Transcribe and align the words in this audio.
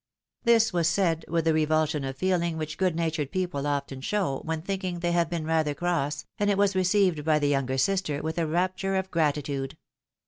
This 0.45 0.73
was 0.73 0.87
said 0.87 1.25
with 1.27 1.45
the 1.45 1.53
revulsion 1.53 2.03
of 2.05 2.17
feeling 2.17 2.57
which 2.57 2.79
good 2.79 2.95
natured 2.95 3.31
people 3.31 3.67
often 3.67 4.01
show, 4.01 4.39
when 4.45 4.63
thinking 4.63 4.95
that 4.95 5.01
they 5.01 5.11
have 5.11 5.29
been 5.29 5.45
rather 5.45 5.75
cross, 5.75 6.25
and 6.39 6.49
it 6.49 6.57
was 6.57 6.75
received 6.75 7.23
by 7.23 7.37
the 7.37 7.49
younger 7.49 7.77
sister 7.77 8.19
with 8.23 8.39
a 8.39 8.47
rapture 8.47 8.95
of 8.95 9.11
gratitude. 9.11 9.77